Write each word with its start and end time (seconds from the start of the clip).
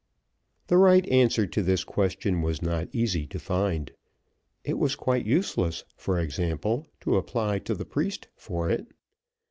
The 0.65 0.79
right 0.79 1.07
answer 1.09 1.45
to 1.45 1.61
this 1.61 1.83
question 1.83 2.41
was 2.41 2.63
not 2.63 2.89
easy 2.91 3.27
to 3.27 3.37
find. 3.37 3.91
It 4.63 4.79
was 4.79 4.95
quite 4.95 5.27
useless, 5.27 5.83
for 5.95 6.19
example, 6.19 6.87
to 7.01 7.17
apply 7.17 7.59
to 7.59 7.75
the 7.75 7.85
priest 7.85 8.27
for 8.35 8.67
it. 8.71 8.87